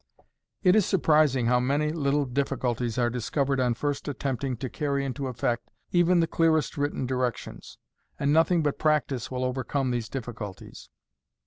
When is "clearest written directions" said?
6.25-7.77